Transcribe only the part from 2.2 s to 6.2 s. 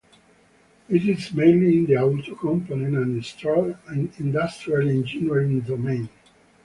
component and industrial engineering domain.